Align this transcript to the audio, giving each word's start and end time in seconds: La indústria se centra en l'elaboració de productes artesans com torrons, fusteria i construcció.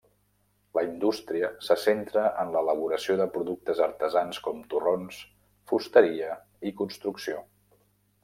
La 0.77 0.83
indústria 0.85 1.49
se 1.65 1.75
centra 1.81 2.23
en 2.43 2.53
l'elaboració 2.55 3.17
de 3.19 3.27
productes 3.35 3.83
artesans 3.87 4.41
com 4.47 4.63
torrons, 4.73 5.19
fusteria 5.73 6.33
i 6.71 6.73
construcció. 6.83 7.45